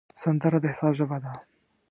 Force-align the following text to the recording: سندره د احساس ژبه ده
سندره 0.21 0.57
د 0.61 0.65
احساس 0.69 0.93
ژبه 0.99 1.17
ده 1.23 1.31